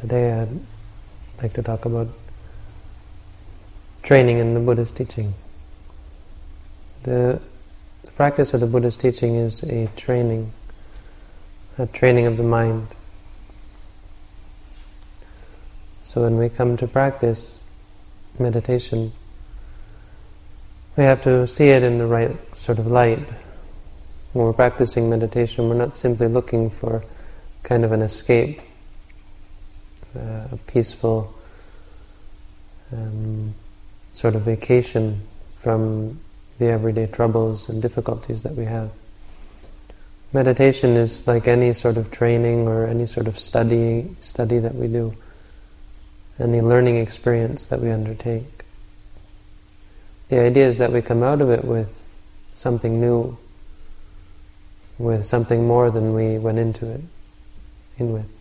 [0.00, 0.48] Today I'd
[1.42, 2.08] like to talk about
[4.02, 5.34] training in the Buddha's teaching.
[7.02, 7.38] The,
[8.04, 10.54] the practice of the Buddha's teaching is a training,
[11.76, 12.88] a training of the mind.
[16.02, 17.60] So when we come to practice
[18.38, 19.12] meditation,
[20.96, 23.18] we have to see it in the right sort of light.
[24.32, 27.04] When we're practicing meditation, we're not simply looking for
[27.62, 28.62] kind of an escape
[30.16, 31.32] uh, a peaceful
[32.92, 33.54] um,
[34.12, 35.20] sort of vacation
[35.58, 36.18] from
[36.58, 38.90] the everyday troubles and difficulties that we have.
[40.32, 44.86] Meditation is like any sort of training or any sort of study study that we
[44.86, 45.14] do,
[46.38, 48.64] any learning experience that we undertake.
[50.28, 51.96] The idea is that we come out of it with
[52.52, 53.36] something new,
[54.98, 57.00] with something more than we went into it
[57.98, 58.39] in with.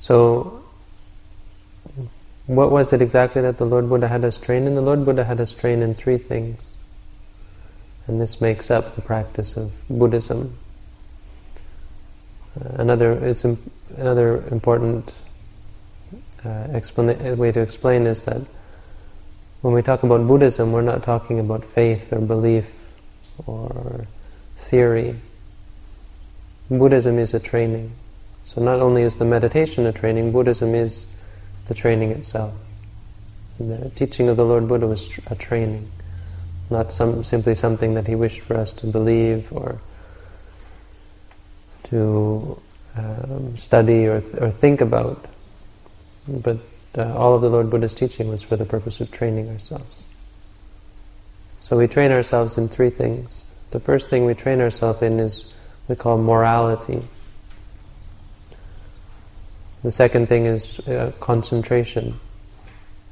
[0.00, 0.62] So,
[2.46, 4.74] what was it exactly that the Lord Buddha had us train in?
[4.74, 6.64] The Lord Buddha had us train in three things.
[8.06, 10.56] And this makes up the practice of Buddhism.
[12.58, 15.12] Uh, another, it's imp- another important
[16.46, 18.40] uh, explana- way to explain is that
[19.60, 22.72] when we talk about Buddhism, we're not talking about faith or belief
[23.46, 24.06] or
[24.56, 25.16] theory.
[26.70, 27.92] Buddhism is a training.
[28.52, 31.06] So not only is the meditation a training, Buddhism is
[31.66, 32.52] the training itself.
[33.60, 35.88] The teaching of the Lord Buddha was a training,
[36.68, 39.78] not some, simply something that he wished for us to believe or
[41.84, 42.60] to
[42.96, 45.26] um, study or, th- or think about.
[46.26, 46.58] But
[46.98, 50.02] uh, all of the Lord Buddha's teaching was for the purpose of training ourselves.
[51.60, 53.44] So we train ourselves in three things.
[53.70, 55.44] The first thing we train ourselves in is
[55.86, 57.04] we call morality.
[59.82, 62.18] The second thing is uh, concentration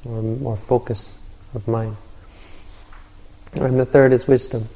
[0.04, 1.14] or, or focus
[1.54, 1.96] of mind.
[3.54, 4.68] And the third is wisdom.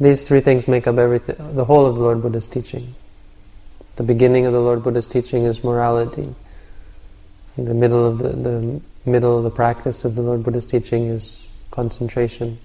[0.00, 2.94] These three things make up everything, the whole of the Lord Buddha's teaching.
[3.96, 6.34] The beginning of the Lord Buddha's teaching is morality.
[7.56, 11.46] The middle of the, the middle of the practice of the Lord Buddha's teaching is
[11.70, 12.58] concentration.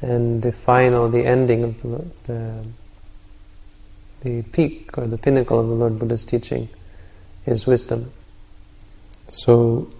[0.00, 2.64] And the final, the ending of the, the
[4.20, 6.68] the peak or the pinnacle of the Lord Buddha's teaching
[7.46, 8.12] is wisdom.
[9.28, 9.90] So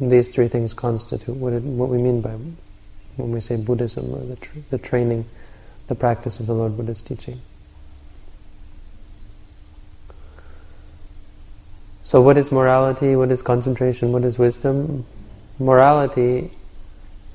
[0.00, 2.36] these three things constitute what, it, what we mean by
[3.16, 5.24] when we say Buddhism or the, tra- the training,
[5.86, 7.40] the practice of the Lord Buddha's teaching.
[12.04, 13.16] So what is morality?
[13.16, 14.12] What is concentration?
[14.12, 15.06] What is wisdom?
[15.58, 16.50] Morality,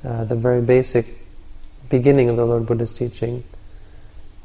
[0.06, 1.06] uh, the very basic
[1.90, 3.44] beginning of the Lord Buddha's teaching,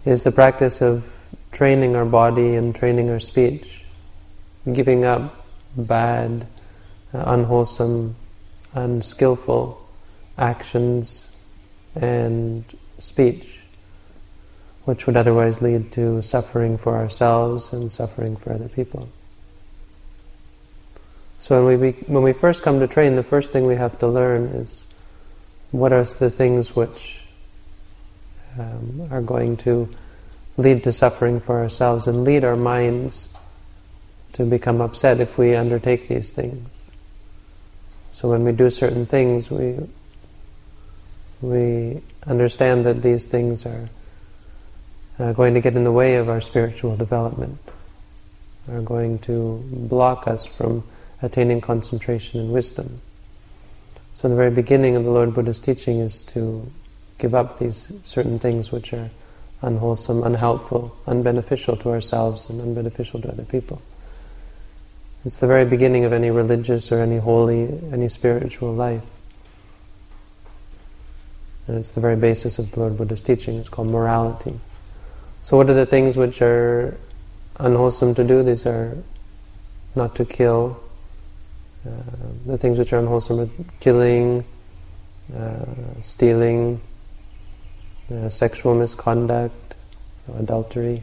[0.04, 1.10] is the practice of
[1.54, 3.84] training our body and training our speech,
[4.70, 6.46] giving up bad,
[7.14, 8.14] uh, unwholesome,
[8.74, 9.80] unskillful
[10.36, 11.28] actions
[11.94, 12.64] and
[12.98, 13.60] speech,
[14.84, 19.08] which would otherwise lead to suffering for ourselves and suffering for other people.
[21.38, 24.08] So when we, when we first come to train, the first thing we have to
[24.08, 24.84] learn is
[25.70, 27.22] what are the things which
[28.58, 29.88] um, are going to
[30.56, 33.28] lead to suffering for ourselves and lead our minds
[34.34, 36.68] to become upset if we undertake these things.
[38.12, 39.78] So when we do certain things, we
[41.40, 43.88] we understand that these things are
[45.18, 47.58] uh, going to get in the way of our spiritual development,
[48.70, 50.82] are going to block us from
[51.22, 53.00] attaining concentration and wisdom.
[54.14, 56.70] So the very beginning of the Lord Buddha's teaching is to
[57.18, 59.10] give up these certain things which are
[59.64, 63.80] unwholesome, unhelpful, unbeneficial to ourselves and unbeneficial to other people.
[65.24, 69.02] It's the very beginning of any religious or any holy, any spiritual life.
[71.66, 73.56] And it's the very basis of the Lord Buddha's teaching.
[73.56, 74.60] It's called morality.
[75.40, 76.98] So what are the things which are
[77.58, 78.42] unwholesome to do?
[78.42, 78.96] These are
[79.94, 80.78] not to kill.
[81.86, 81.90] Uh,
[82.44, 83.48] the things which are unwholesome are
[83.80, 84.44] killing,
[85.34, 85.64] uh,
[86.02, 86.80] stealing,
[88.28, 89.74] sexual misconduct,
[90.38, 91.02] adultery.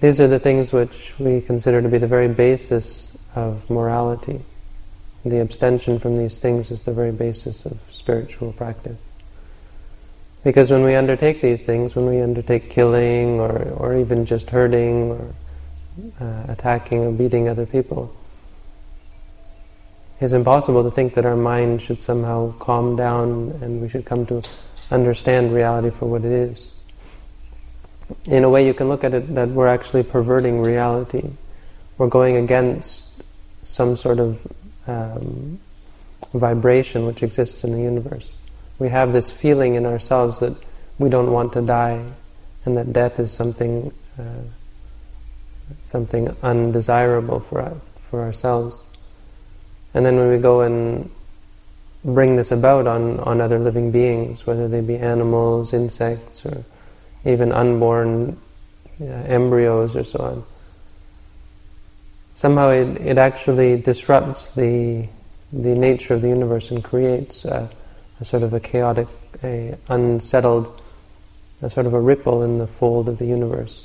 [0.00, 4.40] These are the things which we consider to be the very basis of morality.
[5.24, 8.98] The abstention from these things is the very basis of spiritual practice.
[10.42, 15.12] Because when we undertake these things, when we undertake killing or, or even just hurting
[15.12, 15.34] or
[16.20, 18.12] uh, attacking or beating other people,
[20.20, 24.26] it's impossible to think that our mind should somehow calm down and we should come
[24.26, 24.42] to
[24.92, 26.72] understand reality for what it is.
[28.26, 31.30] in a way you can look at it that we're actually perverting reality.
[31.96, 33.04] We're going against
[33.64, 34.38] some sort of
[34.86, 35.58] um,
[36.34, 38.34] vibration which exists in the universe.
[38.78, 40.54] We have this feeling in ourselves that
[40.98, 42.04] we don't want to die
[42.64, 44.44] and that death is something uh,
[45.82, 48.78] something undesirable for, for ourselves.
[49.94, 51.10] And then when we go and
[52.04, 56.64] bring this about on, on other living beings, whether they be animals, insects, or
[57.24, 58.36] even unborn
[59.00, 60.44] uh, embryos or so on.
[62.34, 65.06] Somehow it, it actually disrupts the,
[65.52, 67.70] the nature of the universe and creates a,
[68.20, 69.08] a sort of a chaotic,
[69.44, 70.80] a unsettled,
[71.60, 73.84] a sort of a ripple in the fold of the universe.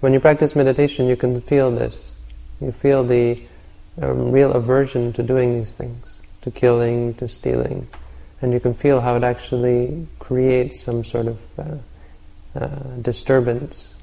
[0.00, 2.12] When you practice meditation, you can feel this.
[2.60, 3.42] You feel the
[4.00, 7.88] um, real aversion to doing these things, to killing, to stealing.
[8.40, 12.68] And you can feel how it actually creates some sort of uh, uh,
[13.02, 13.94] disturbance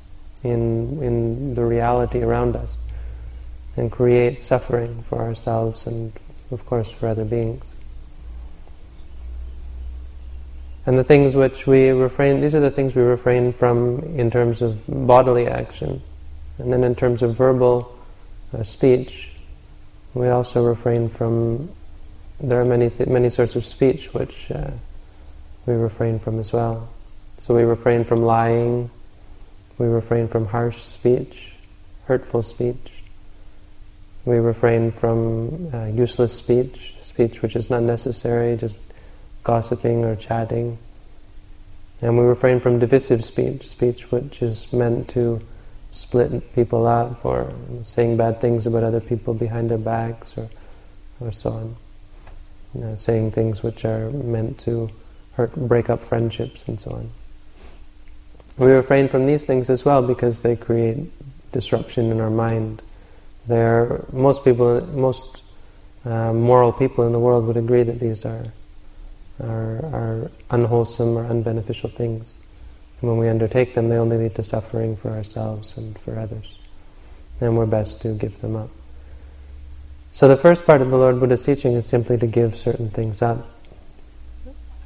[0.43, 2.75] in, in the reality around us
[3.77, 6.11] and create suffering for ourselves and,
[6.51, 7.75] of course, for other beings.
[10.85, 14.61] And the things which we refrain, these are the things we refrain from in terms
[14.61, 16.01] of bodily action.
[16.59, 17.97] And then in terms of verbal
[18.53, 19.31] uh, speech,
[20.13, 21.69] we also refrain from,
[22.39, 24.71] there are many, many sorts of speech which uh,
[25.65, 26.89] we refrain from as well.
[27.39, 28.89] So we refrain from lying,
[29.77, 31.53] we refrain from harsh speech,
[32.05, 32.91] hurtful speech.
[34.25, 38.77] We refrain from uh, useless speech, speech which is not necessary, just
[39.43, 40.77] gossiping or chatting.
[42.01, 45.41] And we refrain from divisive speech, speech which is meant to
[45.91, 47.53] split people up or
[47.85, 50.49] saying bad things about other people behind their backs or,
[51.21, 51.75] or so on.
[52.75, 54.89] You know, saying things which are meant to
[55.33, 57.09] hurt, break up friendships and so on.
[58.57, 60.97] We refrain from these things as well because they create
[61.51, 62.81] disruption in our mind.
[63.47, 65.43] There, most people, most
[66.05, 68.45] uh, moral people in the world would agree that these are,
[69.41, 72.35] are, are unwholesome or unbeneficial things.
[73.01, 76.57] And when we undertake them, they only lead to suffering for ourselves and for others.
[77.39, 78.69] And we're best to give them up.
[80.15, 83.21] So the first part of the Lord Buddha's teaching is simply to give certain things
[83.21, 83.49] up.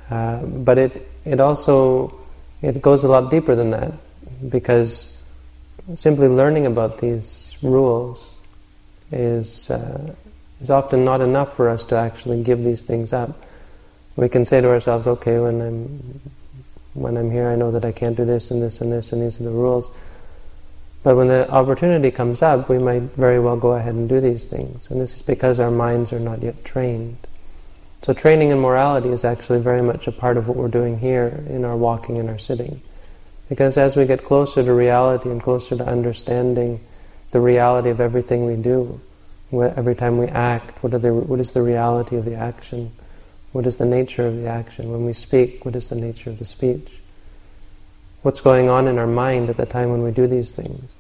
[0.10, 2.20] Uh, but it, it also
[2.64, 3.94] it goes a lot deeper than that
[4.50, 5.16] because
[5.98, 8.34] simply learning about these rules
[9.12, 10.16] is, uh,
[10.62, 13.46] is often not enough for us to actually give these things up.
[14.16, 16.22] We can say to ourselves, okay, when I'm,
[16.96, 19.22] when I'm here I know that I can't do this and this and this and
[19.22, 19.92] these are the rules.
[21.02, 24.46] But when the opportunity comes up, we might very well go ahead and do these
[24.46, 24.90] things.
[24.92, 27.18] And this is because our minds are not yet trained.
[28.02, 31.44] So training in morality is actually very much a part of what we're doing here
[31.50, 32.82] in our walking and our sitting.
[33.48, 36.80] Because as we get closer to reality and closer to understanding
[37.32, 39.00] the reality of everything we do,
[39.52, 42.92] every time we act, what, the, what is the reality of the action?
[43.52, 44.92] What is the nature of the action?
[44.92, 46.92] When we speak, what is the nature of the speech?
[48.22, 50.96] What's going on in our mind at the time when we do these things?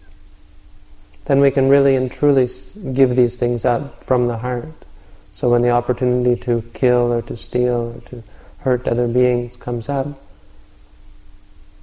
[1.25, 2.47] Then we can really and truly
[2.93, 4.85] give these things up from the heart.
[5.31, 8.23] So when the opportunity to kill or to steal or to
[8.59, 10.07] hurt other beings comes up,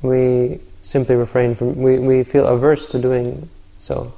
[0.02, 4.12] we simply refrain from, we, we feel averse to doing so.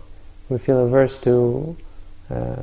[0.49, 1.77] We feel averse to
[2.31, 2.57] uh,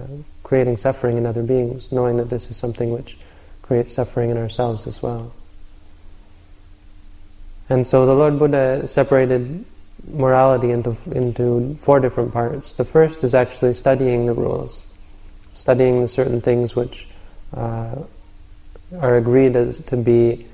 [0.44, 3.18] creating suffering in other beings, knowing that this is something which
[3.62, 5.32] creates suffering in ourselves as well.
[7.70, 9.66] And so the Lord Buddha separated
[10.12, 12.74] morality into, into four different parts.
[12.74, 14.84] The first is actually studying the rules
[15.56, 17.08] studying the certain things which
[17.56, 17.96] uh,
[19.00, 20.46] are agreed as to be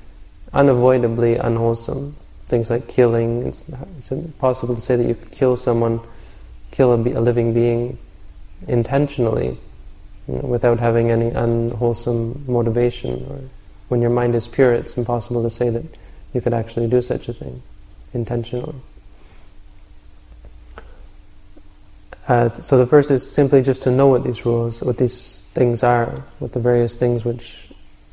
[0.54, 2.16] unavoidably unwholesome.
[2.46, 3.48] Things like killing.
[3.48, 3.64] It's,
[4.00, 6.00] it's impossible to say that you could kill someone,
[6.70, 7.98] kill a, a living being
[8.68, 9.58] intentionally
[10.28, 13.26] you know, without having any unwholesome motivation.
[13.30, 13.40] Or
[13.88, 15.84] when your mind is pure, it's impossible to say that
[16.34, 17.62] you could actually do such a thing
[18.14, 18.76] intentionally.
[22.28, 25.84] Uh, so the first is simply just to know what these rules, what these things
[25.84, 27.68] are, what the various things which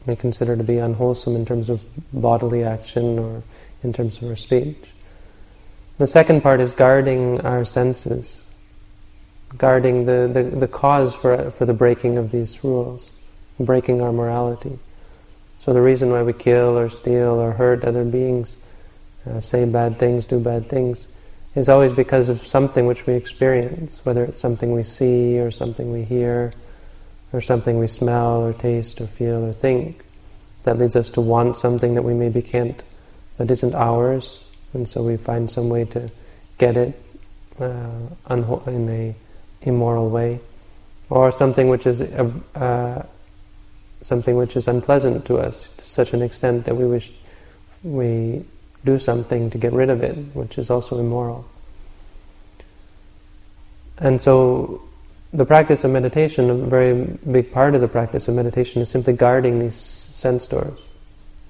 [0.06, 1.80] we consider to be unwholesome in terms of
[2.12, 3.42] bodily action or
[3.82, 4.76] in terms of our speech.
[5.98, 8.44] The second part is guarding our senses,
[9.56, 13.10] guarding the, the, the cause for, for the breaking of these rules,
[13.60, 14.78] breaking our morality.
[15.68, 18.56] So the reason why we kill or steal or hurt other beings,
[19.28, 21.08] uh, say bad things, do bad things,
[21.54, 25.92] is always because of something which we experience, whether it's something we see or something
[25.92, 26.54] we hear
[27.34, 30.06] or something we smell or taste or feel or think.
[30.64, 32.82] That leads us to want something that we maybe can't,
[33.36, 36.10] that isn't ours, and so we find some way to
[36.56, 36.98] get it
[37.60, 37.90] uh,
[38.30, 39.14] in a
[39.60, 40.40] immoral way,
[41.10, 43.02] or something which is uh, uh,
[44.02, 47.12] something which is unpleasant to us to such an extent that we wish
[47.82, 48.44] we
[48.84, 51.44] do something to get rid of it, which is also immoral.
[53.98, 54.82] And so
[55.32, 59.12] the practice of meditation, a very big part of the practice of meditation is simply
[59.12, 60.80] guarding these sense doors.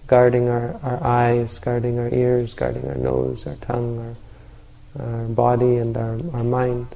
[0.07, 4.17] Guarding our, our eyes, guarding our ears, guarding our nose, our tongue,
[4.99, 6.87] our, our body and our, our mind.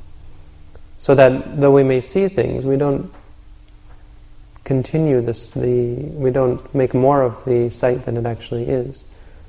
[0.99, 3.13] So that though we may see things, we don't
[4.65, 9.05] continue this, the, we don't make more of the sight than it actually is.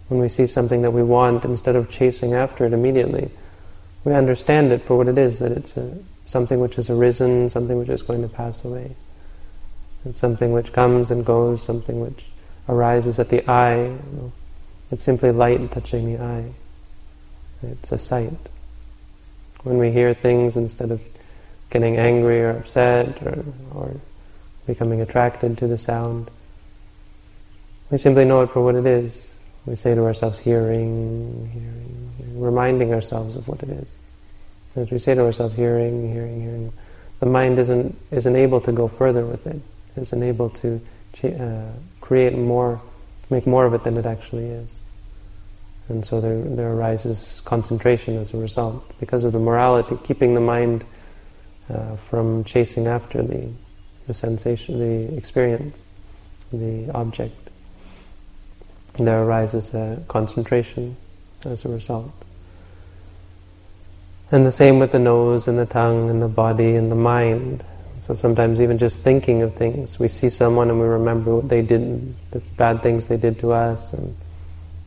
[0.08, 3.32] When we see something that we want, instead of chasing after it immediately,
[4.04, 7.78] we understand it for what it is, that it's a, something which has arisen, something
[7.78, 8.96] which is going to pass away.
[10.06, 12.26] It's something which comes and goes, something which
[12.68, 13.96] arises at the eye.
[14.92, 16.52] It's simply light touching the eye.
[17.62, 18.38] It's a sight.
[19.64, 21.02] When we hear things, instead of
[21.70, 23.96] getting angry or upset or, or
[24.66, 26.30] becoming attracted to the sound.
[27.90, 29.28] We simply know it for what it is.
[29.66, 33.88] We say to ourselves, hearing, hearing, hearing reminding ourselves of what it is.
[34.76, 36.74] As we say to ourselves, hearing, hearing, hearing,
[37.20, 39.62] the mind isn't, isn't able to go further with it,
[39.96, 40.82] isn't able to
[41.24, 42.82] uh, create more,
[43.30, 44.80] make more of it than it actually is.
[45.90, 50.42] And so there, there arises concentration as a result, because of the morality, keeping the
[50.42, 50.84] mind
[51.70, 53.50] uh, from chasing after the
[54.08, 55.80] the sensation, the experience,
[56.52, 57.36] the object.
[58.98, 60.96] There arises a concentration
[61.46, 62.12] as a result.
[64.32, 67.64] And the same with the nose and the tongue and the body and the mind.
[68.00, 71.62] So sometimes even just thinking of things, we see someone and we remember what they
[71.62, 74.16] did, the bad things they did to us, and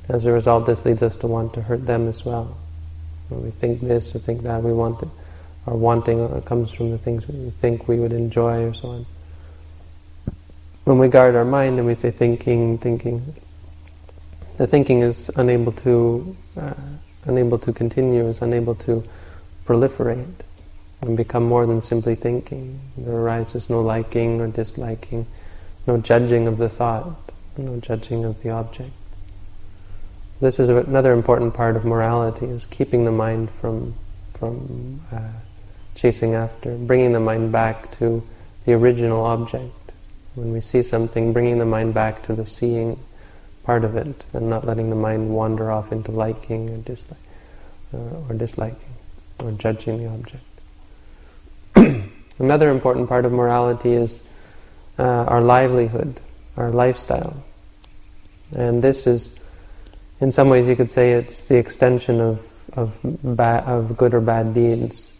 [0.08, 2.56] as a result, this leads us to want to hurt them as well.
[3.28, 5.08] When we think this or think that, we want it
[5.66, 9.06] our wanting comes from the things we think we would enjoy or so on.
[10.84, 13.34] When we guard our mind and we say thinking, thinking,
[14.56, 16.74] the thinking is unable to, uh,
[17.24, 19.02] unable to continue, is unable to
[19.66, 20.42] proliferate
[21.02, 22.80] and become more than simply thinking.
[22.96, 25.26] There arises no liking or disliking,
[25.86, 27.16] no judging of the thought,
[27.56, 28.92] no judging of the object.
[30.40, 33.94] This is another important part of morality, is keeping the mind from,
[34.34, 35.18] from uh,
[35.96, 38.22] chasing after, bringing the mind back to
[38.66, 39.72] the original object.
[40.34, 43.00] When we see something, bringing the mind back to the seeing
[43.64, 47.18] part of it, and not letting the mind wander off into liking or dislike,
[47.92, 48.94] uh, or disliking,
[49.42, 50.44] or judging the object.
[52.38, 54.22] Another important part of morality is
[54.98, 56.20] uh, our livelihood,
[56.56, 57.42] our lifestyle.
[58.54, 59.34] And this is,
[60.20, 64.20] in some ways, you could say it's the extension of, of, ba- of good or
[64.20, 65.10] bad deeds.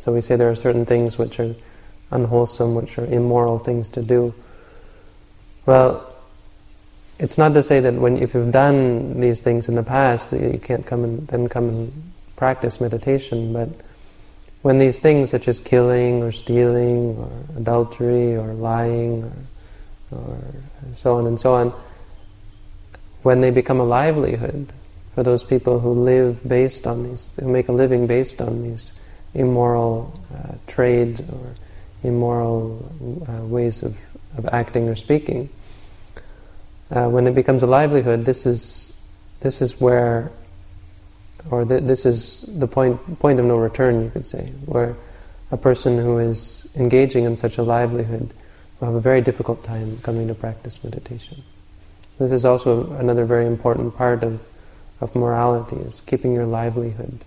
[0.00, 1.54] So we say there are certain things which are
[2.10, 4.34] unwholesome, which are immoral things to do.
[5.66, 6.06] Well,
[7.18, 10.40] it's not to say that when if you've done these things in the past that
[10.40, 13.68] you can't come and then come and practice meditation, but
[14.62, 19.24] when these things such as killing or stealing or adultery or lying
[20.10, 20.38] or, or
[20.96, 21.74] so on and so on,
[23.22, 24.72] when they become a livelihood
[25.14, 28.92] for those people who live based on these, who make a living based on these
[29.34, 31.54] immoral uh, trade or
[32.02, 33.96] immoral uh, ways of,
[34.36, 35.48] of acting or speaking.
[36.90, 38.92] Uh, when it becomes a livelihood, this is
[39.40, 40.30] this is where,
[41.50, 44.96] or th- this is the point point of no return, you could say, where
[45.50, 48.32] a person who is engaging in such a livelihood
[48.78, 51.42] will have a very difficult time coming to practice meditation.
[52.18, 54.42] This is also another very important part of,
[55.00, 57.20] of morality, is keeping your livelihood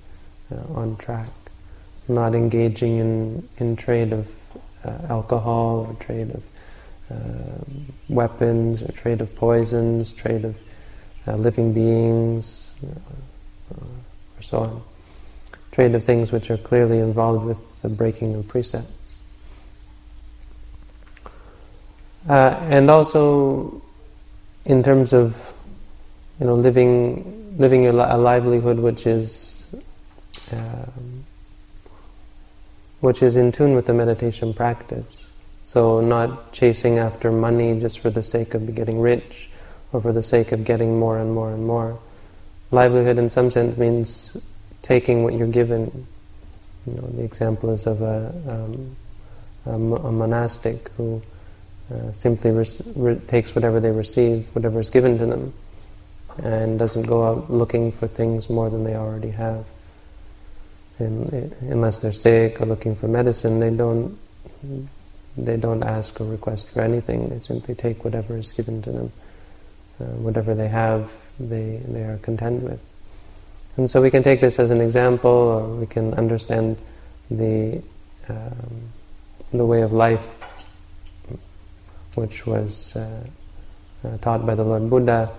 [0.52, 1.30] uh, on track
[2.08, 4.30] not engaging in, in trade of
[4.86, 6.44] uh, alcohol or trade of
[7.12, 7.64] uh,
[8.10, 10.56] weapons or trade of poisons, trade of
[11.28, 14.84] uh, living beings, uh, or so on.
[15.72, 18.92] Trade of things which are clearly involved with the breaking of precepts.
[22.28, 23.82] Uh, and also,
[24.66, 25.54] in terms of
[26.40, 29.68] you know living living a, livelihood which is
[30.52, 31.23] um,
[33.04, 35.28] which is in tune with the meditation practice.
[35.66, 39.50] So not chasing after money just for the sake of getting rich
[39.92, 42.00] or for the sake of getting more and more and more.
[42.72, 44.38] Livelihood in some sense means
[44.84, 46.08] taking what you're given.
[46.88, 48.32] You know, the example is of a,
[49.68, 51.22] um, monastic who
[51.94, 55.54] uh, simply re- takes whatever they receive, whatever is given to them,
[56.42, 59.66] and doesn't go out looking for things more than they already have.
[61.04, 64.18] Unless they're sick or looking for medicine, they don't
[65.38, 67.30] they don't ask or request for anything.
[67.30, 69.12] They simply take whatever is given to them.
[70.00, 72.80] Uh, whatever they have, they, they are content with.
[73.78, 76.78] And so we can take this as an example, or we can understand
[77.32, 77.82] the,
[78.30, 78.92] um,
[79.52, 80.40] the way of life
[82.16, 83.24] which was uh,
[84.04, 85.32] uh, taught by the Lord Buddha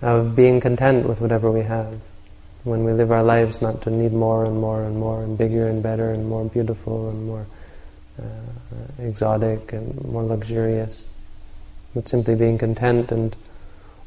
[0.00, 2.00] of being content with whatever we have.
[2.66, 5.68] When we live our lives, not to need more and more and more, and bigger
[5.68, 7.46] and better, and more beautiful and more
[8.20, 11.08] uh, exotic and more luxurious,
[11.94, 13.36] but simply being content and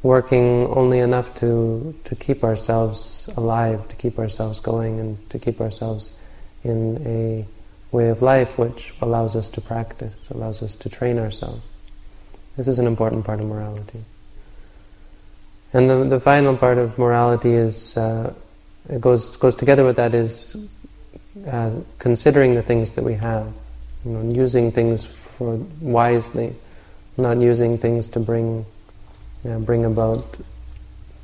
[0.03, 5.61] working only enough to, to keep ourselves alive, to keep ourselves going, and to keep
[5.61, 6.11] ourselves
[6.65, 11.65] in a way of life which allows us to practice, allows us to train ourselves.
[12.57, 14.03] This is an important part of morality.
[15.71, 18.33] And the, the final part of morality is, uh,
[18.89, 20.55] it goes, goes together with that, is
[21.47, 23.51] uh, considering the things that we have,
[24.05, 26.55] you know, using things for wisely,
[27.17, 28.65] not using things to bring
[29.43, 30.37] you know, bring about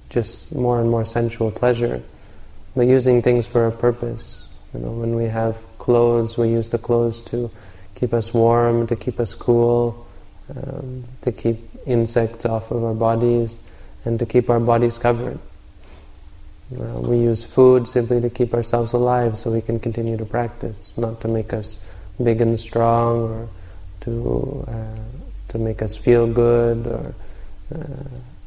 [0.10, 2.02] just more and more sensual pleasure,
[2.76, 4.48] but using things for a purpose.
[4.74, 7.50] You know, when we have clothes, we use the clothes to
[7.96, 10.06] keep us warm, to keep us cool,
[10.56, 13.60] um, to keep insects off of our bodies,
[14.06, 15.40] and to keep our bodies covered.
[16.78, 20.76] Uh, we use food simply to keep ourselves alive so we can continue to practice,
[20.98, 21.78] not to make us
[22.22, 23.50] big and strong or
[24.02, 27.16] to, uh, to make us feel good or
[27.74, 27.84] uh,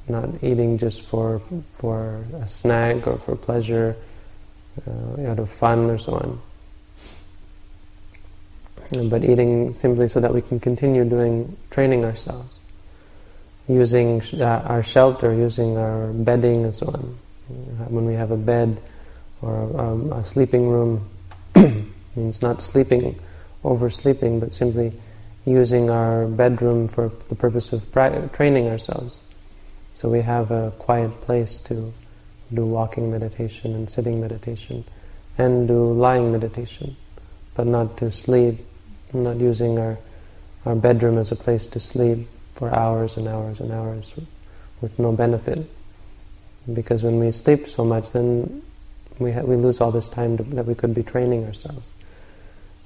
[0.08, 1.40] not eating just for
[1.72, 3.96] for a snack or for pleasure,
[4.86, 6.40] uh, out of fun or so on.
[9.10, 12.54] But eating simply so that we can continue doing training ourselves,
[13.68, 17.18] using uh, our shelter, using our bedding and so on.
[17.48, 18.80] When we have a bed
[19.42, 21.08] or a, um, a sleeping room,
[22.16, 23.18] means not sleeping,
[23.64, 24.92] oversleeping, but simply
[25.46, 27.90] using our bedroom for the purpose of
[28.32, 29.20] training ourselves.
[29.94, 31.92] So we have a quiet place to
[32.52, 34.84] do walking meditation and sitting meditation
[35.38, 36.96] and do lying meditation,
[37.54, 38.58] but not to sleep,
[39.12, 39.98] not using our,
[40.66, 44.14] our bedroom as a place to sleep for hours and hours and hours
[44.80, 45.68] with no benefit.
[46.72, 48.62] Because when we sleep so much, then
[49.18, 51.88] we, we lose all this time to, that we could be training ourselves.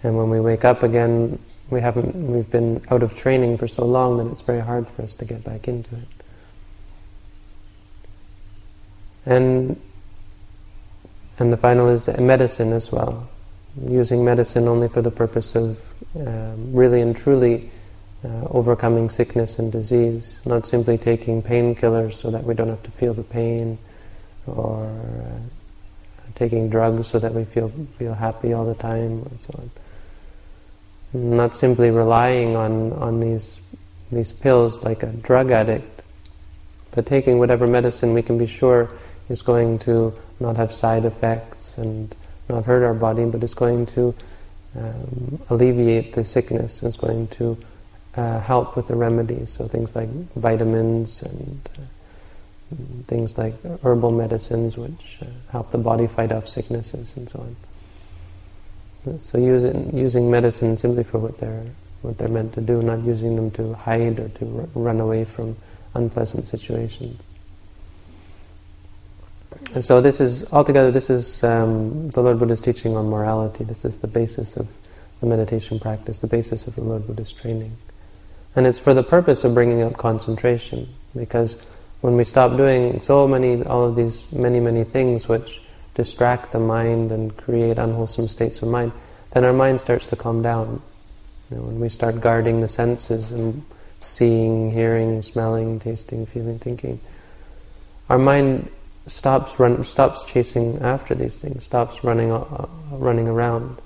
[0.02, 1.38] And when we wake up again,
[1.70, 5.02] we haven't, we've been out of training for so long that it's very hard for
[5.02, 6.08] us to get back into it.
[9.24, 9.80] And,
[11.38, 13.28] and the final is medicine as well.
[13.88, 15.80] Using medicine only for the purpose of
[16.16, 17.70] um, really and truly
[18.24, 22.90] uh, overcoming sickness and disease, not simply taking painkillers so that we don't have to
[22.90, 23.78] feel the pain,
[24.46, 25.38] or uh,
[26.34, 29.70] taking drugs so that we feel feel happy all the time, and so on.
[31.14, 33.60] Not simply relying on, on these,
[34.10, 36.02] these pills like a drug addict,
[36.92, 38.88] but taking whatever medicine we can be sure
[39.28, 42.14] is going to not have side effects and
[42.48, 44.14] not hurt our body, but is going to
[44.78, 47.58] um, alleviate the sickness, is going to
[48.16, 49.50] uh, help with the remedies.
[49.50, 52.74] So things like vitamins and uh,
[53.06, 57.56] things like herbal medicines, which uh, help the body fight off sicknesses and so on.
[59.20, 61.64] So using using medicine simply for what they're
[62.02, 65.24] what they're meant to do, not using them to hide or to r- run away
[65.24, 65.56] from
[65.94, 67.20] unpleasant situations.
[69.74, 73.64] And so this is altogether this is um, the Lord Buddha's teaching on morality.
[73.64, 74.68] This is the basis of
[75.20, 77.76] the meditation practice, the basis of the Lord Buddha's training,
[78.54, 80.88] and it's for the purpose of bringing up concentration.
[81.16, 81.56] Because
[82.00, 85.62] when we stop doing so many, all of these many many things which
[85.94, 88.92] distract the mind and create unwholesome states of mind,
[89.30, 90.80] then our mind starts to calm down.
[91.50, 93.62] When we start guarding the senses and
[94.00, 96.98] seeing, hearing, smelling, tasting, feeling, thinking,
[98.08, 98.70] our mind
[99.06, 103.78] stops run, stops chasing after these things, stops running uh, running around.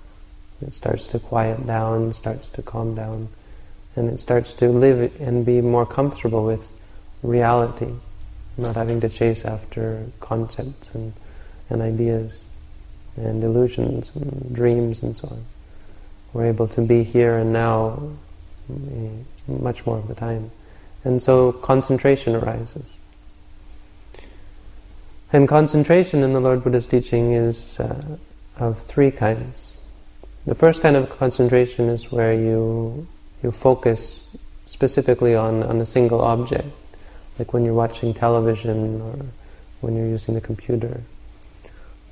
[0.62, 3.28] It starts to quiet down, starts to calm down,
[3.96, 6.70] and it starts to live and be more comfortable with
[7.22, 7.92] reality,
[8.56, 11.12] not having to chase after concepts and
[11.68, 12.44] and ideas
[13.16, 15.44] and illusions and dreams and so on.
[16.32, 18.10] We're able to be here and now
[18.70, 19.08] eh,
[19.48, 20.50] much more of the time.
[21.04, 22.98] And so concentration arises.
[25.32, 28.18] And concentration in the Lord Buddha's teaching is uh,
[28.58, 29.76] of three kinds.
[30.46, 33.08] The first kind of concentration is where you
[33.42, 34.26] you focus
[34.64, 36.68] specifically on, on a single object,
[37.38, 39.26] like when you're watching television or
[39.80, 41.00] when you're using the computer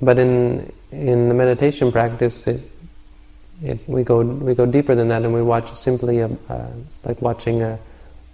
[0.01, 2.61] but in in the meditation practice, it,
[3.63, 7.03] it, we go we go deeper than that, and we watch simply a, uh, it's
[7.05, 7.79] like watching a,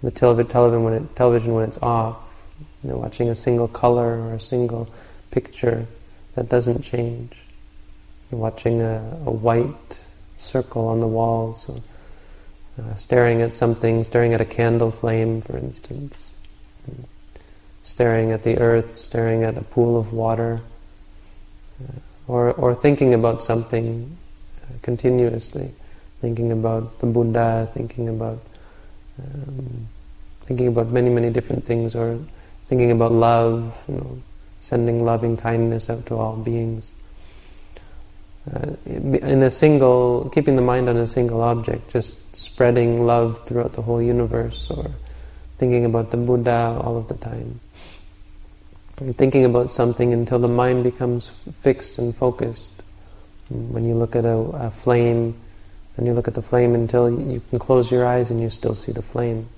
[0.02, 2.16] the television when it, television when it's off.
[2.82, 4.88] You know, watching a single color or a single
[5.30, 5.86] picture
[6.34, 7.36] that doesn't change.
[8.30, 10.04] You're watching a, a white
[10.38, 11.70] circle on the walls,
[12.78, 16.30] uh, staring at something, staring at a candle flame, for instance,
[17.84, 20.60] staring at the earth, staring at a pool of water,
[21.82, 24.16] uh, or or thinking about something
[24.62, 25.70] uh, continuously,
[26.20, 28.38] thinking about the Buddha, thinking about
[29.18, 29.88] um,
[30.42, 32.18] thinking about many many different things, or
[32.68, 34.22] thinking about love, you know,
[34.60, 36.90] sending loving kindness out to all beings.
[38.50, 43.72] Uh, in a single, keeping the mind on a single object, just spreading love throughout
[43.74, 44.90] the whole universe, or
[45.58, 47.60] thinking about the Buddha all of the time.
[48.98, 52.72] And thinking about something until the mind becomes fixed and focused.
[53.48, 55.36] When you look at a, a flame,
[55.96, 58.74] and you look at the flame until you can close your eyes and you still
[58.74, 59.48] see the flame.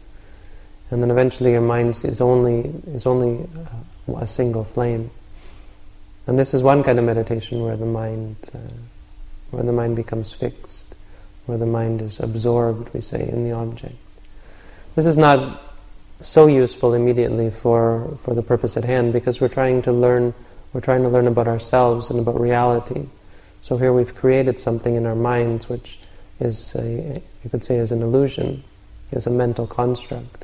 [0.91, 3.49] And then eventually your mind is only, is only
[4.17, 5.11] a single flame.
[6.27, 8.59] And this is one kind of meditation where the mind, uh,
[9.51, 10.87] where the mind becomes fixed,
[11.47, 13.97] where the mind is absorbed, we say, in the object.
[14.95, 15.63] This is not
[16.21, 20.33] so useful immediately for, for the purpose at hand because we're trying to learn
[20.75, 23.07] we're trying to learn about ourselves and about reality.
[23.63, 26.01] So here we've created something in our minds which
[26.41, 28.65] is a, you could say is an illusion,
[29.13, 30.44] is a mental construct.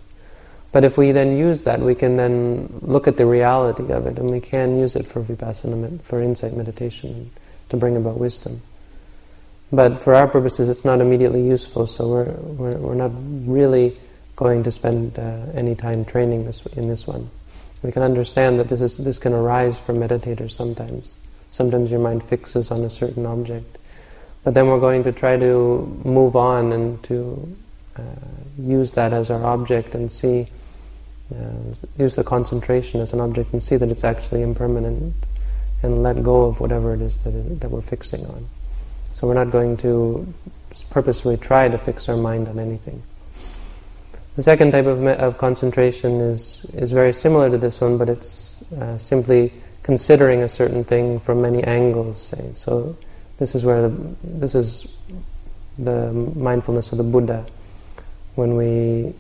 [0.72, 4.18] But if we then use that, we can then look at the reality of it,
[4.18, 7.30] and we can use it for vipassana, for insight meditation,
[7.70, 8.62] to bring about wisdom.
[9.72, 13.98] But for our purposes, it's not immediately useful, so we're, we're, we're not really
[14.37, 17.30] going to spend uh, any time training this, in this one.
[17.83, 21.14] We can understand that this, is, this can arise for meditators sometimes.
[21.50, 23.78] Sometimes your mind fixes on a certain object.
[24.44, 27.56] But then we're going to try to move on and to
[27.96, 28.02] uh,
[28.59, 30.48] use that as our object and see
[31.99, 35.14] use the concentration as an object and see that it's actually impermanent
[35.83, 38.47] and let go of whatever it is that, that we're fixing on.
[39.14, 40.33] So we're not going to
[40.90, 43.03] purposefully try to fix our mind on anything.
[44.37, 48.62] The second type of, of concentration is, is very similar to this one, but it's
[48.73, 52.51] uh, simply considering a certain thing from many angles, say.
[52.55, 52.97] So
[53.38, 54.87] this is where the, this is
[55.79, 57.45] the mindfulness of the Buddha.
[58.37, 59.14] When we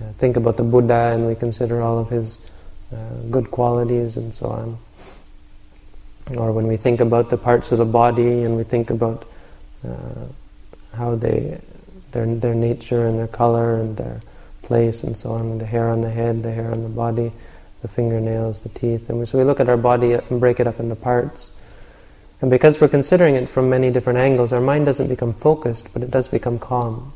[0.00, 2.38] uh, think about the Buddha and we consider all of his
[2.92, 2.96] uh,
[3.30, 4.78] good qualities and so on.
[6.36, 9.26] Or when we think about the parts of the body and we think about
[9.86, 10.26] uh,
[10.92, 11.60] how they,
[12.12, 14.20] their, their nature and their color and their
[14.62, 17.32] place and so on, the hair on the head, the hair on the body,
[17.82, 19.08] the fingernails, the teeth.
[19.08, 21.50] And we, so we look at our body and break it up into parts.
[22.40, 26.02] And because we're considering it from many different angles, our mind doesn't become focused, but
[26.02, 27.12] it does become calm.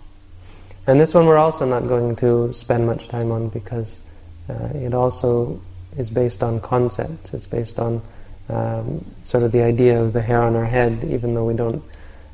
[0.87, 4.01] And this one we're also not going to spend much time on because
[4.49, 5.61] uh, it also
[5.97, 7.33] is based on concepts.
[7.35, 8.03] It's based on
[8.49, 11.83] um, sort of the idea of the hair on our head, even though we don't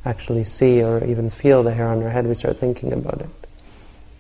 [0.04, 3.28] actually see or even feel the hair on our head, we start thinking about it.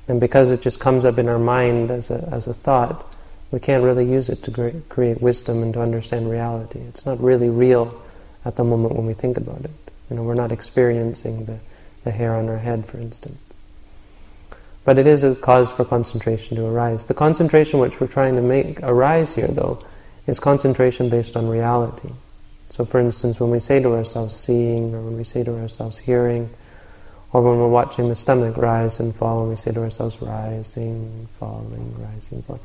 [0.08, 3.10] And because it just comes up in our mind as a, as a thought,
[3.50, 6.80] we can't really use it to create wisdom and to understand reality.
[6.80, 8.02] It's not really real
[8.44, 9.70] at the moment when we think about it.
[10.10, 11.58] You know, we're not experiencing the,
[12.04, 13.38] the hair on our head, for instance.
[14.86, 17.06] But it is a cause for concentration to arise.
[17.06, 19.84] The concentration which we're trying to make arise here, though,
[20.28, 22.10] is concentration based on reality.
[22.70, 25.98] So, for instance, when we say to ourselves seeing, or when we say to ourselves
[25.98, 26.50] hearing,
[27.32, 31.28] or when we're watching the stomach rise and fall, and we say to ourselves rising,
[31.40, 32.62] falling, rising, falling,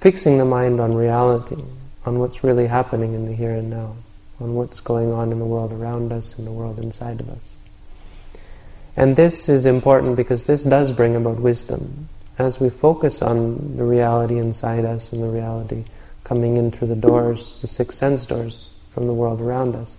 [0.00, 1.62] fixing the mind on reality,
[2.04, 3.94] on what's really happening in the here and now,
[4.40, 7.56] on what's going on in the world around us, in the world inside of us.
[8.96, 12.08] And this is important because this does bring about wisdom.
[12.38, 15.84] As we focus on the reality inside us and the reality
[16.22, 19.98] coming in through the doors, the six sense doors from the world around us,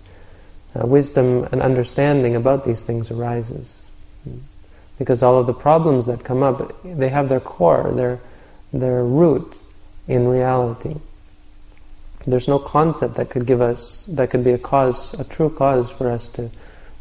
[0.74, 3.82] uh, wisdom and understanding about these things arises.
[4.98, 8.18] Because all of the problems that come up, they have their core, their,
[8.72, 9.58] their root
[10.08, 10.96] in reality.
[12.26, 15.90] There's no concept that could give us, that could be a cause, a true cause
[15.90, 16.50] for us to,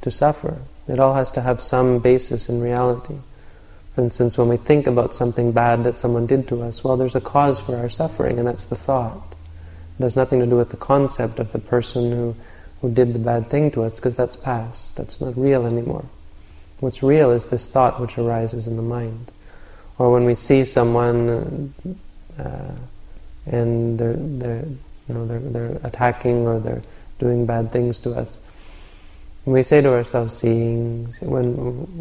[0.02, 0.60] to suffer.
[0.88, 3.16] It all has to have some basis in reality.
[3.96, 7.16] For instance, when we think about something bad that someone did to us, well, there's
[7.16, 9.36] a cause for our suffering, and that's the thought.
[9.98, 12.36] It has nothing to do with the concept of the person who,
[12.82, 14.94] who did the bad thing to us, because that's past.
[14.96, 16.06] That's not real anymore.
[16.82, 19.32] What's real is this thought which arises in the mind.
[19.98, 21.74] Or when we see someone
[22.38, 22.72] uh,
[23.46, 24.66] and they're, they're,
[25.08, 26.84] you know, they're, they're attacking or they're
[27.20, 28.34] doing bad things to us.
[29.46, 31.56] We say to ourselves, seeing, when,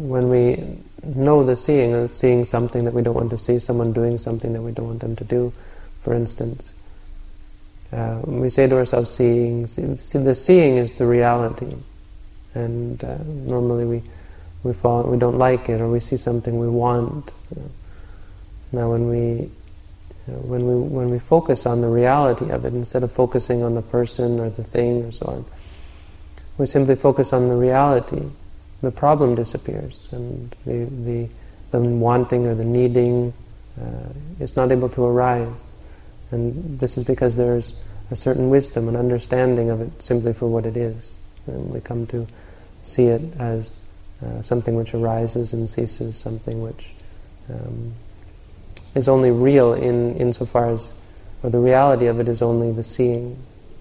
[0.07, 3.93] when we know the seeing, uh, seeing something that we don't want to see, someone
[3.93, 5.53] doing something that we don't want them to do,
[6.01, 6.73] for instance,
[7.91, 11.75] uh, we say to ourselves, seeing, see, the seeing is the reality.
[12.55, 14.03] And uh, normally we,
[14.63, 17.31] we, fall, we don't like it, or we see something we want.
[18.71, 19.49] Now when we
[20.27, 23.81] when we when we focus on the reality of it instead of focusing on the
[23.81, 25.45] person or the thing or so on,
[26.57, 28.23] we simply focus on the reality.
[28.81, 31.29] The problem disappears, and the the,
[31.71, 33.33] the wanting or the needing
[33.81, 35.61] uh, is not able to arise.
[36.31, 37.73] And this is because there's
[38.11, 41.13] a certain wisdom and understanding of it simply for what it is.
[41.47, 42.27] And we come to
[42.81, 43.77] see it as
[44.23, 46.91] uh, something which arises and ceases, something which
[47.49, 47.93] um,
[48.95, 50.93] is only real in insofar as,
[51.43, 53.37] or the reality of it is only the seeing,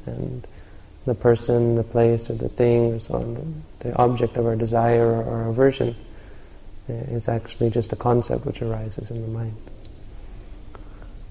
[0.06, 0.46] and
[1.06, 5.06] the person, the place, or the thing, or so on, the object of our desire
[5.06, 5.94] or, or aversion
[6.88, 9.56] uh, is actually just a concept which arises in the mind.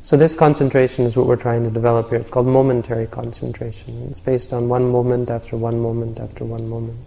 [0.04, 2.20] So this concentration is what we're trying to develop here.
[2.20, 4.08] It's called momentary concentration.
[4.12, 7.00] It's based on one moment after one moment after one moment.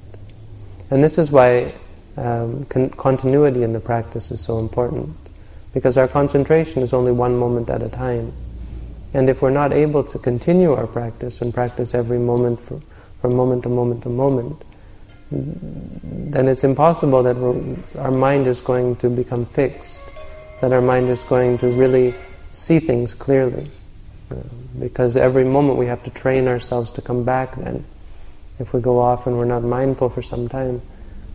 [0.90, 1.74] And this is why
[2.16, 5.14] um, con- continuity in the practice is so important
[5.74, 8.33] because our concentration is only one moment at a time.
[9.14, 12.81] And if we're not able to continue our practice and practice every moment for,
[13.21, 14.62] from moment to moment to moment,
[15.31, 17.37] then it's impossible that
[17.99, 20.03] our mind is going to become fixed,
[20.61, 22.14] that our mind is going to really
[22.53, 23.69] see things clearly.
[24.31, 24.37] Uh,
[24.81, 27.85] because every moment we have to train ourselves to come back then.
[28.59, 30.83] If we go off and we're not mindful for some time,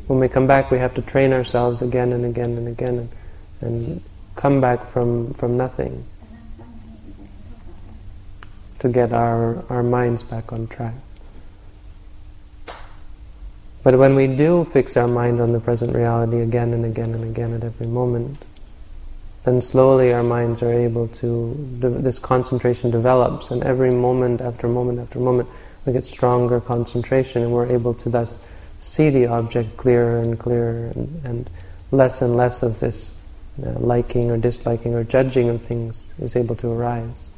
[0.08, 3.10] when we come back we have to train ourselves again and again and again and,
[3.62, 4.04] and
[4.36, 6.06] come back from, from nothing
[8.82, 10.96] to get our, our minds back on track.
[13.84, 17.24] But when we do fix our mind on the present reality again and again and
[17.24, 18.44] again at every moment,
[19.44, 25.00] then slowly our minds are able to, this concentration develops, and every moment after moment
[25.00, 25.50] after moment,
[25.86, 28.38] we get stronger concentration, and we're able to thus
[28.80, 31.50] see the object clearer and clearer, and, and
[31.92, 33.12] less and less of this
[33.64, 37.31] uh, liking or disliking or judging of things is able to arise.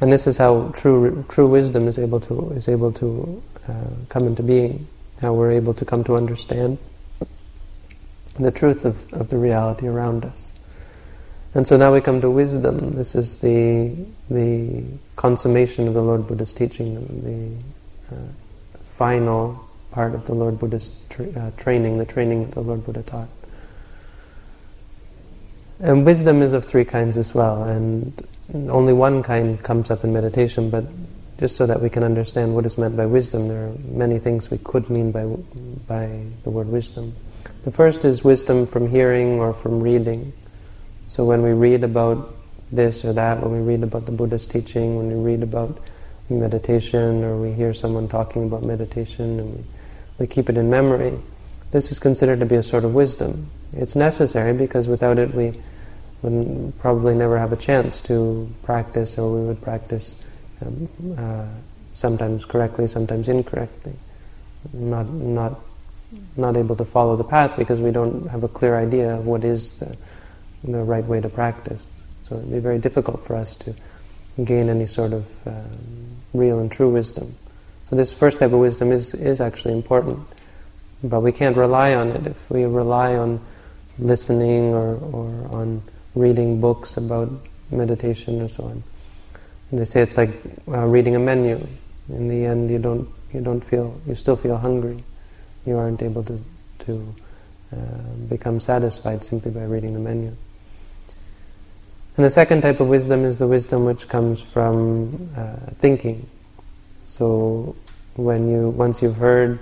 [0.00, 3.72] And this is how true true wisdom is able to is able to uh,
[4.08, 4.86] come into being.
[5.20, 6.78] How we're able to come to understand
[8.38, 10.50] the truth of, of the reality around us.
[11.54, 12.92] And so now we come to wisdom.
[12.92, 13.94] This is the
[14.30, 14.84] the
[15.16, 16.94] consummation of the Lord Buddha's teaching,
[18.08, 18.18] the uh,
[18.96, 23.02] final part of the Lord Buddha's tra- uh, training, the training that the Lord Buddha
[23.02, 23.28] taught.
[25.80, 30.12] And wisdom is of three kinds as well, and only one kind comes up in
[30.12, 30.84] meditation, but
[31.38, 34.50] just so that we can understand what is meant by wisdom, there are many things
[34.50, 35.24] we could mean by,
[35.86, 37.14] by the word wisdom.
[37.62, 40.32] The first is wisdom from hearing or from reading.
[41.08, 42.34] So when we read about
[42.70, 45.78] this or that, when we read about the Buddha's teaching, when we read about
[46.28, 49.64] meditation, or we hear someone talking about meditation, and we,
[50.18, 51.18] we keep it in memory,
[51.70, 53.50] this is considered to be a sort of wisdom.
[53.72, 55.60] It's necessary because without it we
[56.22, 60.14] would probably never have a chance to practice, or we would practice
[60.64, 61.46] um, uh,
[61.94, 63.94] sometimes correctly, sometimes incorrectly,
[64.72, 65.60] not not
[66.36, 69.44] not able to follow the path because we don't have a clear idea of what
[69.44, 69.96] is the
[70.64, 71.86] the right way to practice.
[72.28, 73.74] So it'd be very difficult for us to
[74.44, 77.34] gain any sort of um, real and true wisdom.
[77.88, 80.26] So this first type of wisdom is is actually important,
[81.02, 83.40] but we can't rely on it if we rely on
[83.98, 85.82] listening or, or on
[86.14, 87.30] reading books about
[87.70, 88.82] meditation and so on.
[89.70, 90.30] And they say it's like
[90.68, 91.66] uh, reading a menu.
[92.08, 95.04] In the end, you don't you don't feel you still feel hungry.
[95.64, 96.40] You aren't able to
[96.80, 97.14] to
[97.72, 97.76] uh,
[98.28, 100.34] become satisfied simply by reading the menu.
[102.16, 106.28] And the second type of wisdom is the wisdom which comes from uh, thinking.
[107.04, 107.76] So
[108.14, 109.60] when you once you've heard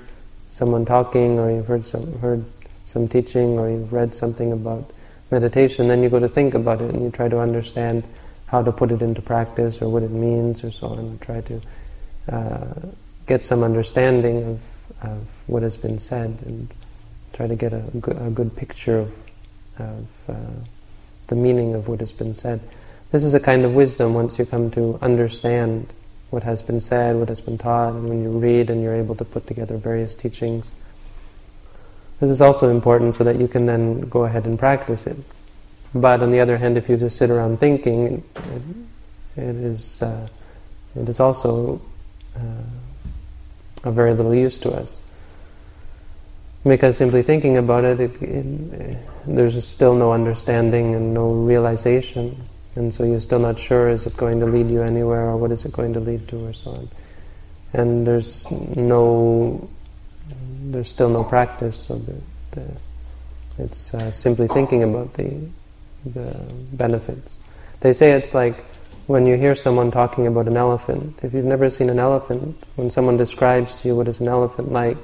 [0.51, 2.45] someone talking, or you've heard some heard
[2.87, 4.91] some teaching, or you've read something about
[5.31, 8.05] meditation, then you go to think about it and you try to understand
[8.47, 11.41] how to put it into practice or what it means or so on, and try
[11.43, 11.61] to
[12.33, 12.75] uh,
[13.27, 14.61] get some understanding of,
[15.03, 16.69] of what has been said and
[17.33, 19.13] try to get a, a good picture of,
[19.79, 20.35] of uh,
[21.27, 22.61] the meaning of what has been said.
[23.13, 25.93] This is a kind of wisdom once you come to understand
[26.31, 29.15] what has been said, what has been taught, and when you read and you're able
[29.15, 30.71] to put together various teachings
[32.21, 35.17] this is also important so that you can then go ahead and practice it.
[35.95, 38.23] But on the other hand, if you just sit around thinking,
[39.37, 40.29] it, it is uh,
[40.97, 41.81] it is also
[42.37, 44.97] uh, of very little use to us.
[46.65, 52.37] Because simply thinking about it, it, it, there's still no understanding and no realization,
[52.75, 55.53] and so you're still not sure is it going to lead you anywhere or what
[55.53, 56.89] is it going to lead to or so on.
[57.73, 59.69] And there's no,
[60.61, 62.15] there's still no practice, so the,
[62.53, 65.49] the, it's uh, simply thinking about the,
[66.05, 66.35] the
[66.73, 67.35] benefits.
[67.81, 68.65] They say it's like
[69.07, 72.91] when you hear someone talking about an elephant, if you've never seen an elephant, when
[72.91, 74.99] someone describes to you what is an elephant like,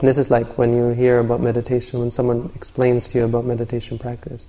[0.00, 3.98] this is like when you hear about meditation, when someone explains to you about meditation
[3.98, 4.44] practice.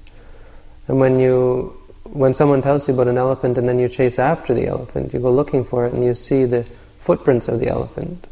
[0.87, 4.53] And when you, when someone tells you about an elephant and then you chase after
[4.53, 6.65] the elephant, you go looking for it and you see the
[6.99, 8.27] footprints of the elephant.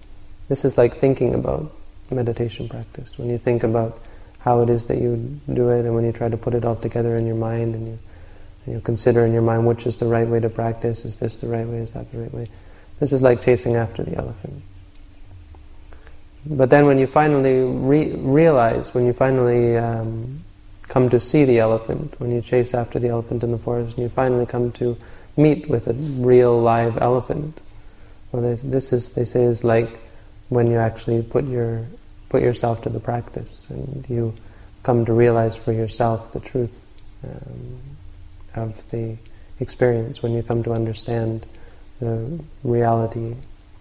[0.49, 1.71] This is like thinking about
[2.09, 3.17] meditation practice.
[3.17, 3.99] When you think about
[4.39, 6.75] how it is that you do it and when you try to put it all
[6.75, 7.99] together in your mind and you
[8.67, 11.05] and you consider in your mind which is the right way to practice.
[11.05, 11.77] Is this the right way?
[11.77, 12.49] Is that the right way?
[12.99, 14.61] This is like chasing after the elephant.
[16.45, 20.43] But then when you finally re- realize, when you finally um,
[20.83, 24.03] come to see the elephant, when you chase after the elephant in the forest, and
[24.03, 24.97] you finally come to
[25.35, 27.59] meet with a real live elephant,
[28.31, 29.99] well, this is they say is like
[30.49, 31.85] when you actually put your
[32.29, 34.33] put yourself to the practice and you
[34.83, 36.85] come to realize for yourself the truth.
[37.23, 37.79] Um,
[38.57, 39.17] of the
[39.59, 41.45] experience, when you come to understand
[41.99, 43.35] the reality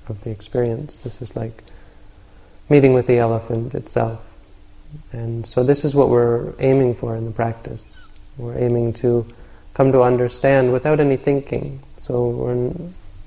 [0.08, 0.96] of the experience.
[0.96, 1.64] This is like
[2.68, 4.20] meeting with the elephant itself.
[5.12, 7.84] And so this is what we're aiming for in the practice.
[8.38, 9.26] We're aiming to
[9.74, 11.82] come to understand without any thinking.
[12.00, 12.72] So we're,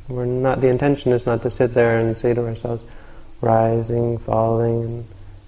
[0.08, 2.84] we're not, the intention is not to sit there and say to ourselves,
[3.42, 5.06] rising, falling,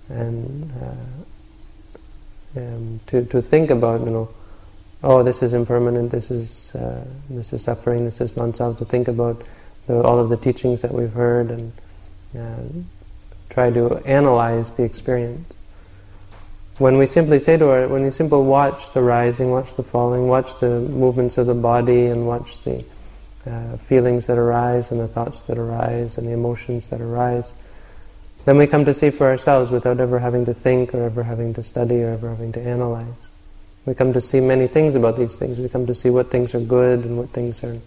[0.10, 4.30] and, uh, um, to, to think about, you know,
[5.04, 8.78] oh, this is impermanent, this is uh, this is suffering, this is non-self.
[8.80, 9.42] To think about
[9.88, 11.72] the, all of the teachings that we've heard and
[12.38, 12.84] uh,
[13.50, 15.54] try to analyze the experience.
[16.78, 20.28] When we simply say to our, when we simply watch the rising, watch the falling,
[20.28, 22.84] watch the movements of the body, and watch the
[23.46, 27.52] uh, feelings that arise and the thoughts that arise and the emotions that arise,
[28.46, 31.54] then we come to see for ourselves without ever having to think or ever having
[31.54, 33.30] to study or ever having to analyze.
[33.86, 35.58] We come to see many things about these things.
[35.58, 37.78] We come to see what things are good and what things are,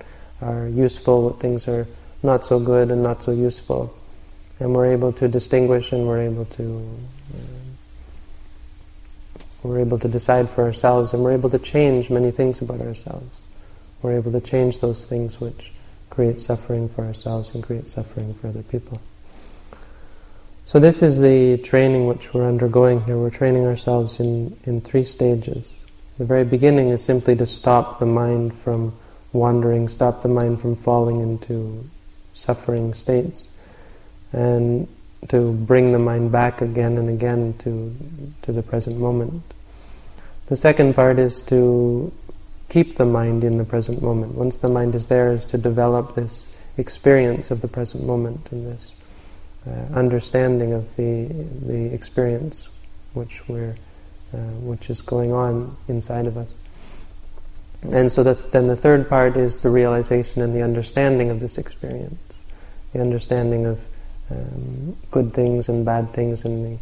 [0.41, 1.87] are useful, what things are
[2.23, 3.97] not so good and not so useful.
[4.61, 6.99] And we're able to distinguish and we're able to
[7.35, 7.65] uh,
[9.65, 13.43] we're able to decide for ourselves and we're able to change many things about ourselves.
[14.03, 15.73] We're able to change those things which
[16.11, 19.01] create suffering for ourselves and create suffering for other people.
[20.67, 23.19] So this is the training which we're undergoing here.
[23.19, 25.77] We're training ourselves in, in three stages.
[26.17, 28.95] The very beginning is simply to stop the mind from
[29.35, 31.89] wandering, stop the mind from falling into
[32.33, 33.45] suffering states,
[34.33, 34.89] and
[35.29, 37.95] to bring the mind back again and again to,
[38.43, 39.43] to the present moment.
[40.47, 42.11] The second part is to
[42.71, 44.35] keep the mind in the present moment.
[44.35, 46.47] Once the mind is there, is to develop this
[46.79, 48.95] experience of the present moment and this
[49.67, 51.27] uh, understanding of the
[51.67, 52.69] the experience
[53.15, 53.75] which we're
[54.33, 56.53] uh, which is going on inside of us.
[57.83, 61.59] And so that then the third part is the realization and the understanding of this
[61.59, 62.21] experience,
[62.93, 63.81] the understanding of
[64.31, 66.81] um, good things and bad things, and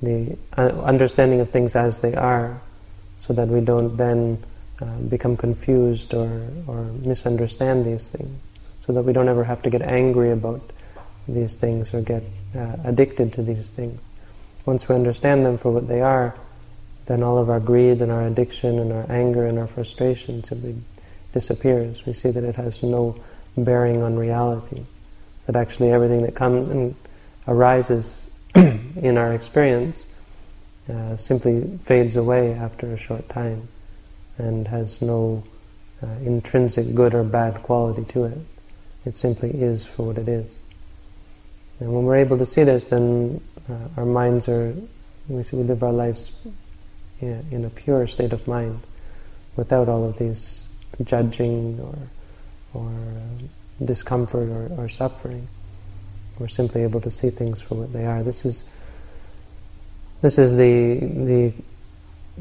[0.00, 2.60] the, the uh, understanding of things as they are,
[3.18, 4.38] so that we don't then
[4.80, 8.38] uh, become confused or, or misunderstand these things,
[8.86, 10.62] so that we don't ever have to get angry about
[11.28, 12.22] these things or get
[12.56, 14.00] uh, addicted to these things.
[14.66, 16.34] Once we understand them for what they are,
[17.06, 20.74] then all of our greed and our addiction and our anger and our frustration simply
[21.32, 22.06] disappears.
[22.06, 23.16] We see that it has no
[23.56, 24.84] bearing on reality.
[25.46, 26.94] That actually everything that comes and
[27.46, 30.06] arises in our experience
[30.90, 33.68] uh, simply fades away after a short time
[34.38, 35.44] and has no
[36.02, 38.38] uh, intrinsic good or bad quality to it.
[39.04, 40.58] It simply is for what it is.
[41.84, 44.74] And when we're able to see this, then uh, our minds are,
[45.28, 46.32] we see we live our lives
[47.20, 48.80] in a pure state of mind,
[49.56, 50.64] without all of these
[51.02, 51.98] judging or,
[52.72, 55.46] or uh, discomfort or, or suffering.
[56.38, 58.22] We're simply able to see things for what they are.
[58.22, 58.64] This is
[60.22, 61.52] this is the the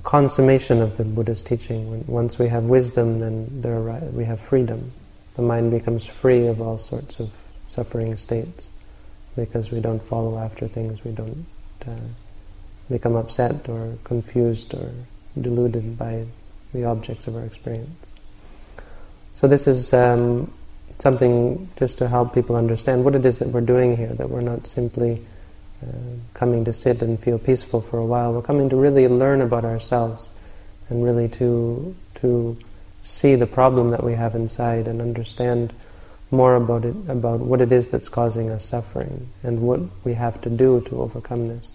[0.04, 1.92] consummation of the Buddha's teaching.
[1.92, 4.94] When, once we have wisdom, then there we have freedom.
[5.36, 7.30] The mind becomes free of all sorts of
[7.68, 8.70] suffering states
[9.36, 11.04] because we don't follow after things.
[11.04, 11.46] We don't.
[11.86, 11.96] Uh,
[12.90, 14.92] become upset or confused or
[15.40, 16.26] deluded by
[16.74, 17.90] the objects of our experience.
[19.34, 20.54] So this is um,
[21.00, 24.42] something just to help people understand what it is that we're doing here, that we're
[24.42, 25.26] not simply
[25.82, 25.88] uh,
[26.34, 28.34] coming to sit and feel peaceful for a while.
[28.34, 30.30] We're coming to really learn about ourselves
[30.90, 32.58] and really to, to
[33.02, 35.74] see the problem that we have inside and understand
[36.34, 40.42] more about it, about what it is that's causing us suffering and what we have
[40.42, 41.68] to do to overcome this.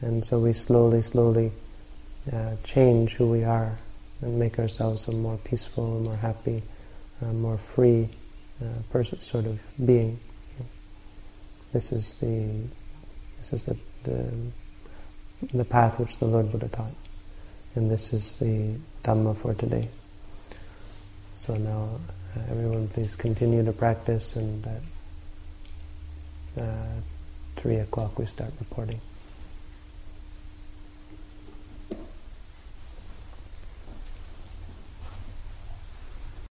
[0.00, 1.52] And so we slowly, slowly
[2.32, 3.78] uh, change who we are
[4.20, 6.62] and make ourselves a more peaceful, more happy,
[7.22, 8.08] uh, more free
[8.60, 10.18] uh, person, sort of being.
[11.72, 12.64] This is the
[13.38, 14.26] this is the, the
[15.54, 16.92] the path which the Lord Buddha taught,
[17.74, 19.88] and this is the Dhamma for today.
[21.36, 21.98] So now,
[22.50, 24.66] everyone, please continue to practice, and
[26.56, 27.00] at uh,
[27.56, 29.00] three o'clock we start reporting.